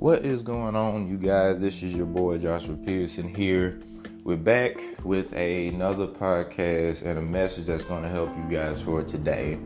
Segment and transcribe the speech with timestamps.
[0.00, 1.60] What is going on, you guys?
[1.60, 3.82] This is your boy Joshua Peterson here.
[4.24, 9.02] We're back with another podcast and a message that's going to help you guys for
[9.02, 9.58] today.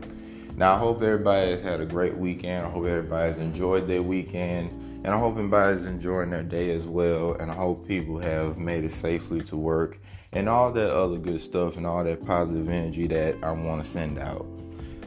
[0.57, 2.65] Now, I hope everybody has had a great weekend.
[2.65, 4.71] I hope everybody's enjoyed their weekend.
[5.05, 7.35] And I hope everybody's enjoying their day as well.
[7.35, 9.99] And I hope people have made it safely to work
[10.33, 13.89] and all that other good stuff and all that positive energy that I want to
[13.89, 14.45] send out.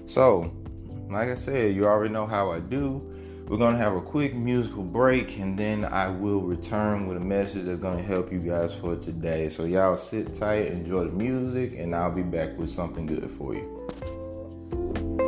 [0.06, 0.50] So,
[1.10, 3.14] like I said, you already know how I do.
[3.48, 7.20] We're going to have a quick musical break and then I will return with a
[7.20, 9.48] message that's going to help you guys for today.
[9.48, 13.54] So, y'all sit tight, enjoy the music, and I'll be back with something good for
[13.54, 15.27] you.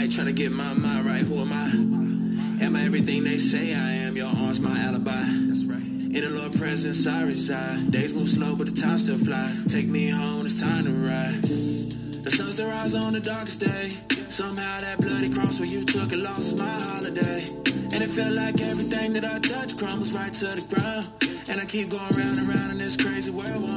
[0.00, 1.20] night trying to get my mind right.
[1.20, 2.64] Who am I?
[2.64, 4.16] Am I everything they say I am?
[4.16, 5.24] Your arms, my alibi.
[5.48, 5.82] That's right.
[5.82, 7.90] In the Lord presence, I reside.
[7.90, 9.52] Days move slow, but the time still fly.
[9.68, 12.22] Take me home, it's time to rise.
[12.24, 13.90] The sun's the rise on the darkest day.
[14.30, 17.44] Somehow that bloody cross where you took it lost my holiday.
[17.92, 21.04] And it felt like everything that I touched crumbles right to the ground.
[21.50, 23.69] And I keep going round and round in this crazy world.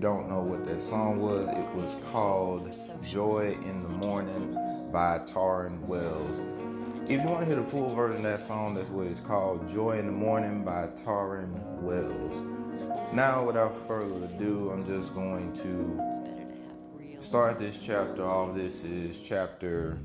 [0.00, 2.72] Know what that song was, it was called
[3.02, 4.52] Joy in the Morning
[4.92, 6.44] by Tauren Wells.
[7.04, 9.66] If you want to hear the full version of that song, that's what it's called
[9.66, 11.50] Joy in the Morning by Tauren
[11.80, 12.44] Wells.
[13.12, 18.54] Now, without further ado, I'm just going to start this chapter off.
[18.54, 19.98] This is chapter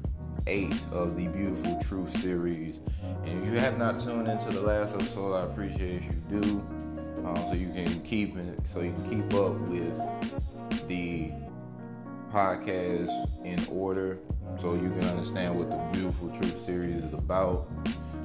[0.47, 2.79] 8 of the Beautiful Truth series.
[3.25, 6.67] And if you have not tuned into the last episode, I appreciate if you do
[7.25, 11.31] um, so you can keep it, so you can keep up with the
[12.31, 13.11] podcast
[13.45, 14.17] in order,
[14.57, 17.67] so you can understand what the Beautiful Truth series is about.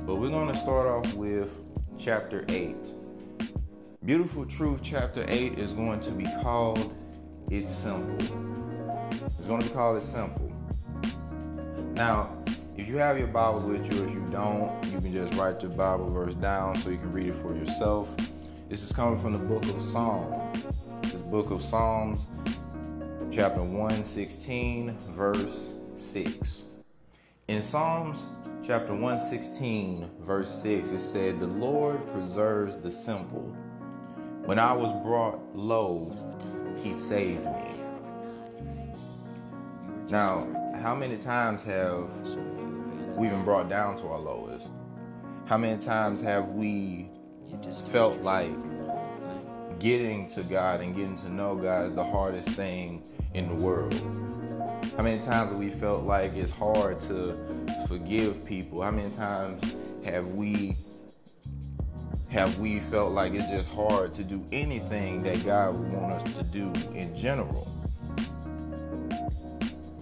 [0.06, 1.56] But we're going to start off with
[1.98, 2.76] chapter eight.
[4.04, 6.94] Beautiful Truth chapter eight is going to be called
[7.50, 8.16] "It's Simple."
[9.38, 10.50] It's going to be called "It's Simple."
[11.92, 12.36] Now,
[12.76, 15.68] if you have your Bible with you, if you don't, you can just write the
[15.68, 18.14] Bible verse down so you can read it for yourself.
[18.68, 20.62] This is coming from the book of Psalms.
[21.00, 22.26] This book of Psalms,
[23.30, 26.64] chapter 116, verse 6.
[27.48, 28.26] In Psalms
[28.62, 33.56] chapter 116, verse 6, it said, The Lord preserves the simple.
[34.44, 36.00] When I was brought low,
[36.82, 37.74] he saved me.
[40.10, 40.46] Now,
[40.82, 42.10] how many times have
[43.16, 44.68] we been brought down to our lowest?
[45.46, 47.08] How many times have we
[47.90, 48.50] felt like
[49.78, 53.02] getting to God and getting to know God is the hardest thing
[53.34, 53.94] in the world.
[54.96, 57.34] How many times have we felt like it's hard to
[57.86, 58.82] forgive people?
[58.82, 59.74] How many times
[60.04, 60.76] have we
[62.30, 66.36] have we felt like it's just hard to do anything that God would want us
[66.36, 67.66] to do in general?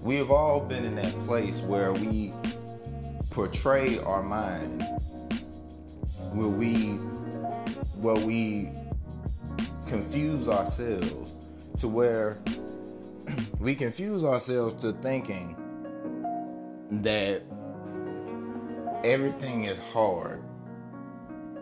[0.03, 2.33] We have all been in that place where we
[3.31, 4.83] portray our mind,
[6.33, 6.99] where we
[8.07, 8.71] where we
[9.89, 11.35] confuse ourselves
[11.77, 12.39] to where
[13.59, 15.57] we confuse ourselves to thinking
[16.89, 17.43] that
[19.03, 20.41] everything is hard.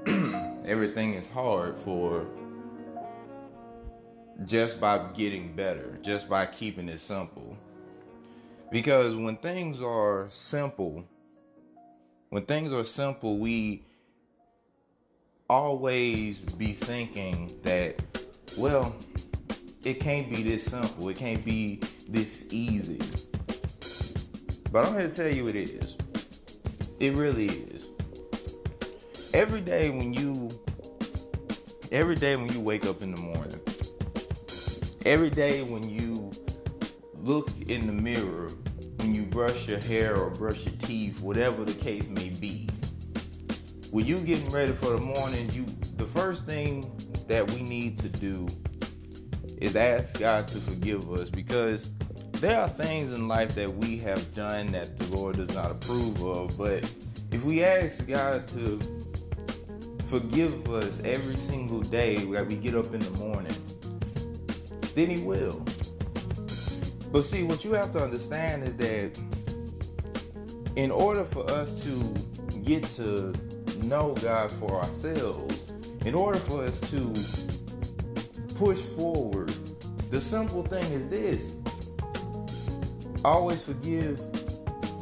[0.67, 2.27] everything is hard for
[4.45, 7.57] just by getting better, just by keeping it simple.
[8.71, 11.09] Because when things are simple,
[12.29, 13.87] when things are simple, we
[15.49, 17.97] always be thinking that,
[18.57, 18.95] well,
[19.85, 23.01] it can't be this simple, it can't be this easy.
[24.71, 25.97] But I'm here to tell you it is.
[26.99, 27.89] It really is.
[29.33, 30.51] Every day when you
[31.93, 33.61] every day when you wake up in the morning,
[35.07, 36.33] every day when you
[37.15, 38.51] look in the mirror,
[38.97, 42.69] when you brush your hair or brush your teeth, whatever the case may be,
[43.95, 45.65] when you getting ready for the morning, you
[45.99, 46.91] the first thing
[47.29, 48.49] that we need to do
[49.59, 51.91] is ask God to forgive us because
[52.41, 56.21] there are things in life that we have done that the Lord does not approve
[56.25, 56.93] of, but
[57.31, 58.81] if we ask God to
[60.03, 63.55] forgive us every single day that we get up in the morning,
[64.97, 65.65] then He will.
[67.13, 69.17] But see, what you have to understand is that
[70.75, 73.33] in order for us to get to
[73.83, 75.65] know God for ourselves,
[76.05, 77.15] in order for us to
[78.57, 79.53] push forward,
[80.11, 81.57] the simple thing is this
[83.25, 84.21] always forgive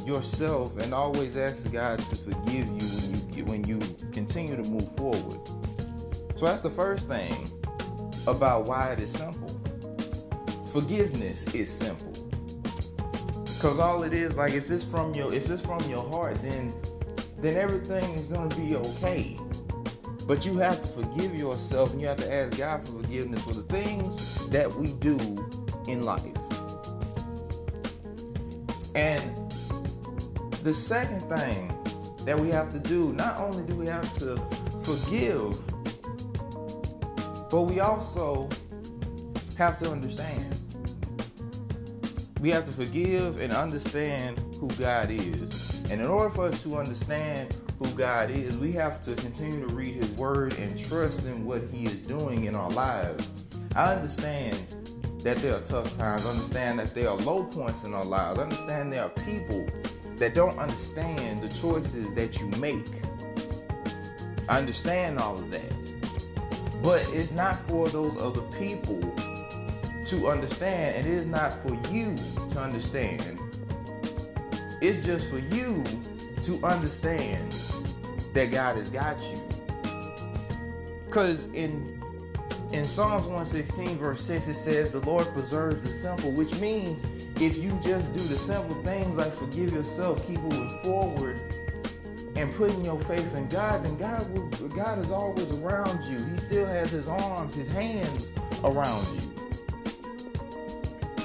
[0.06, 3.80] yourself and always ask God to forgive you when you when you
[4.12, 5.40] continue to move forward.
[6.36, 7.50] So that's the first thing
[8.26, 9.48] about why it is simple.
[10.66, 12.12] Forgiveness is simple.
[13.60, 16.72] Cause all it is, like if it's from your if it's from your heart, then
[17.42, 19.36] then everything is gonna be okay.
[20.26, 23.52] But you have to forgive yourself and you have to ask God for forgiveness for
[23.52, 25.18] the things that we do
[25.88, 26.22] in life.
[28.94, 29.36] And
[30.62, 31.74] the second thing
[32.24, 34.36] that we have to do, not only do we have to
[34.84, 35.58] forgive,
[37.50, 38.48] but we also
[39.58, 40.56] have to understand.
[42.40, 45.61] We have to forgive and understand who God is.
[45.92, 49.74] And in order for us to understand who God is, we have to continue to
[49.74, 53.28] read His Word and trust in what He is doing in our lives.
[53.76, 54.56] I understand
[55.18, 56.24] that there are tough times.
[56.24, 58.38] Understand that there are low points in our lives.
[58.38, 59.66] Understand there are people
[60.16, 63.02] that don't understand the choices that you make.
[64.48, 66.82] I understand all of that.
[66.82, 68.98] But it's not for those other people
[70.06, 72.16] to understand, and it is not for you
[72.48, 73.38] to understand.
[74.82, 75.84] It's just for you
[76.42, 77.52] to understand
[78.34, 79.40] that God has got you.
[81.06, 82.02] Because in
[82.72, 87.04] in Psalms 116, verse 6, it says, The Lord preserves the simple, which means
[87.36, 91.38] if you just do the simple things like forgive yourself, keep moving forward,
[92.34, 96.18] and putting your faith in God, then God will God is always around you.
[96.24, 98.32] He still has his arms, his hands
[98.64, 99.51] around you.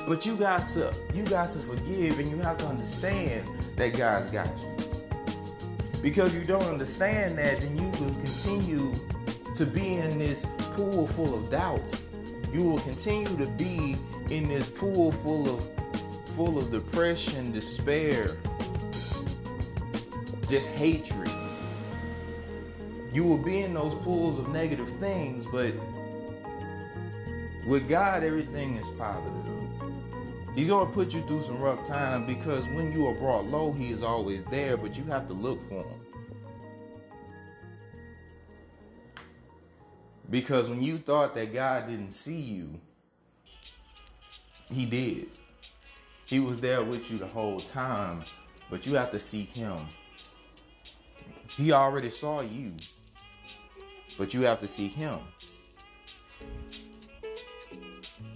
[0.07, 3.45] But you got to you got to forgive and you have to understand
[3.75, 4.77] that God's got you.
[6.01, 8.93] Because you don't understand that, then you will continue
[9.53, 10.45] to be in this
[10.75, 12.01] pool full of doubt.
[12.53, 13.97] You will continue to be
[14.29, 15.67] in this pool full of
[16.29, 18.37] full of depression, despair,
[20.47, 21.31] just hatred.
[23.11, 25.73] You will be in those pools of negative things, but
[27.65, 29.56] with God, everything is positive.
[30.57, 33.91] He's to put you through some rough times because when you are brought low, He
[33.91, 35.99] is always there, but you have to look for Him.
[40.31, 42.81] Because when you thought that God didn't see you,
[44.71, 45.27] He did.
[46.25, 48.23] He was there with you the whole time,
[48.71, 49.77] but you have to seek Him.
[51.51, 52.73] He already saw you,
[54.17, 55.19] but you have to seek Him.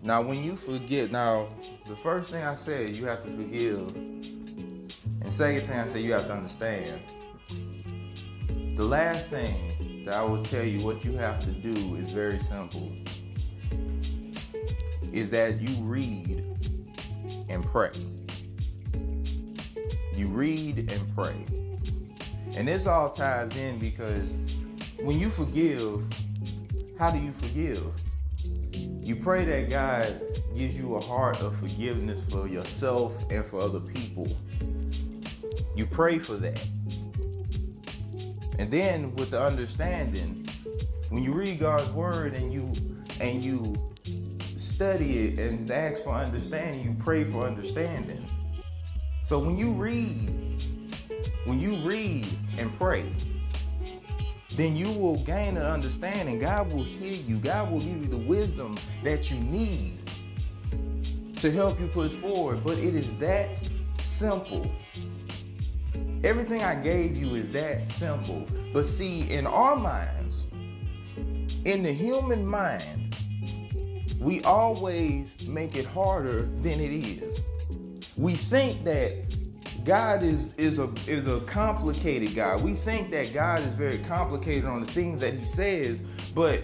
[0.03, 1.47] Now, when you forget, now,
[1.91, 3.93] the first thing I said, you have to forgive.
[3.93, 7.01] And second thing I said, you have to understand.
[8.77, 12.39] The last thing that I will tell you what you have to do is very
[12.39, 12.93] simple.
[15.11, 16.45] Is that you read
[17.49, 17.91] and pray.
[20.15, 21.35] You read and pray.
[22.55, 24.31] And this all ties in because
[25.01, 26.01] when you forgive,
[26.97, 27.83] how do you forgive?
[29.03, 33.79] You pray that God gives you a heart of forgiveness for yourself and for other
[33.79, 34.27] people.
[35.75, 36.63] You pray for that.
[38.59, 40.45] And then with the understanding,
[41.09, 42.71] when you read God's word and you
[43.19, 43.75] and you
[44.55, 48.23] study it and ask for understanding, you pray for understanding.
[49.25, 50.29] So when you read,
[51.45, 52.27] when you read
[52.59, 53.11] and pray,
[54.51, 56.37] then you will gain an understanding.
[56.37, 57.37] God will hear you.
[57.37, 60.00] God will give you the wisdom that you need
[61.41, 62.63] to help you push forward.
[62.63, 63.67] But it is that
[63.99, 64.69] simple.
[66.23, 68.47] Everything I gave you is that simple.
[68.71, 70.43] But see, in our minds,
[71.65, 73.15] in the human mind,
[74.19, 77.41] we always make it harder than it is.
[78.17, 79.35] We think that
[79.83, 82.61] God is is a is a complicated God.
[82.61, 86.01] We think that God is very complicated on the things that he says,
[86.35, 86.61] but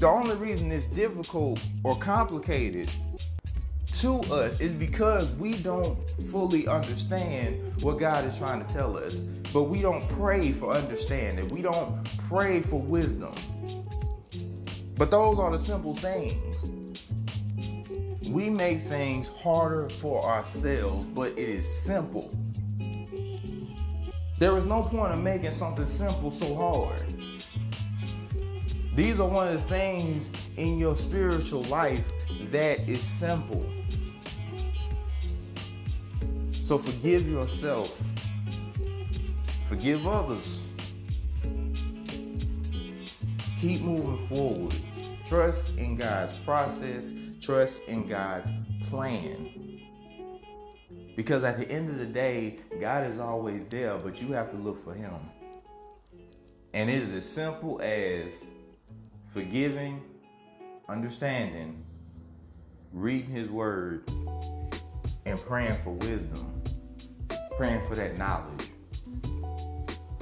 [0.00, 2.90] the only reason it's difficult or complicated
[4.00, 5.98] to us is because we don't
[6.30, 9.14] fully understand what God is trying to tell us.
[9.52, 11.48] But we don't pray for understanding.
[11.48, 13.34] We don't pray for wisdom.
[14.96, 17.04] But those are the simple things.
[18.28, 22.30] We make things harder for ourselves, but it is simple.
[24.38, 27.02] There is no point in making something simple so hard.
[28.94, 32.04] These are one of the things in your spiritual life
[32.52, 33.66] that is simple.
[36.68, 37.98] So forgive yourself,
[39.64, 40.60] forgive others.
[43.58, 44.74] Keep moving forward.
[45.26, 48.50] Trust in God's process, trust in God's
[48.82, 49.80] plan.
[51.16, 54.58] Because at the end of the day, God is always there, but you have to
[54.58, 55.14] look for Him.
[56.74, 58.34] And it is as simple as
[59.24, 60.02] forgiving,
[60.86, 61.82] understanding,
[62.92, 64.06] reading His Word,
[65.24, 66.57] and praying for wisdom
[67.58, 68.68] praying for that knowledge.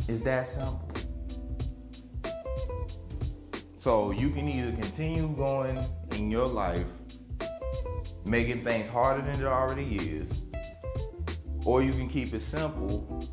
[0.08, 0.90] It's that simple.
[3.76, 5.78] So you can either continue going
[6.12, 6.86] in your life,
[8.24, 10.32] making things harder than it already is,
[11.66, 13.28] or you can keep it simple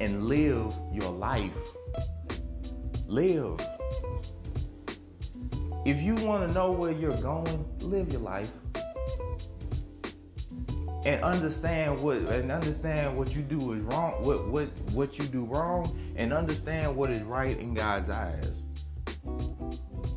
[0.00, 1.52] and live your life.
[3.06, 3.60] Live.
[5.84, 8.50] If you want to know where you're going, live your life
[11.04, 15.44] and understand what and understand what you do is wrong what what what you do
[15.44, 18.62] wrong and understand what is right in God's eyes.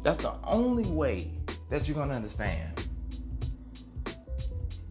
[0.04, 1.32] That's the only way
[1.70, 2.88] that you're going to understand.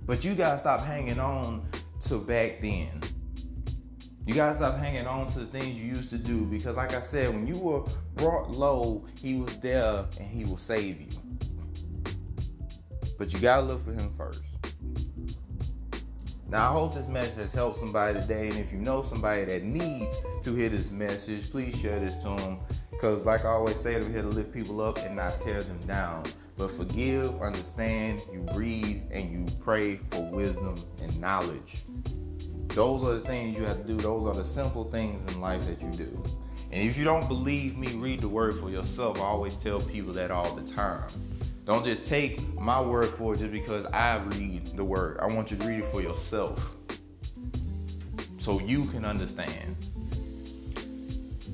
[0.05, 1.67] But you got to stop hanging on
[2.07, 3.01] to back then.
[4.27, 6.95] You got to stop hanging on to the things you used to do because like
[6.95, 7.85] I said when you were
[8.15, 11.09] brought low he was there and he will save you.
[13.17, 14.41] But you got to look for him first
[16.49, 18.49] now, I hope this message has helped somebody today.
[18.49, 22.29] And if you know somebody that needs to hear this message, please share this to
[22.37, 22.59] them.
[22.91, 25.79] Because, like I always say, we're here to lift people up and not tear them
[25.87, 26.25] down.
[26.57, 31.85] But forgive, understand, you read, and you pray for wisdom and knowledge.
[32.69, 33.97] Those are the things you have to do.
[33.97, 36.23] Those are the simple things in life that you do.
[36.71, 39.19] And if you don't believe me, read the word for yourself.
[39.19, 41.09] I always tell people that all the time.
[41.65, 45.19] Don't just take my word for it just because I read the word.
[45.21, 46.77] I want you to read it for yourself
[48.39, 49.77] so you can understand.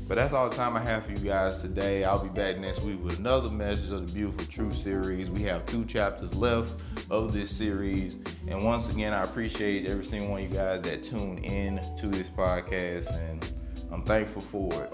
[0.09, 2.03] But that's all the time I have for you guys today.
[2.03, 5.31] I'll be back next week with another message of the Beautiful Truth series.
[5.31, 8.17] We have two chapters left of this series.
[8.49, 12.09] And once again, I appreciate every single one of you guys that tune in to
[12.09, 13.09] this podcast.
[13.31, 13.49] And
[13.93, 14.93] I'm thankful for it.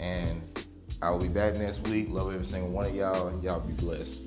[0.00, 0.42] And
[1.00, 2.08] I will be back next week.
[2.10, 3.40] Love every single one of y'all.
[3.40, 4.25] Y'all be blessed.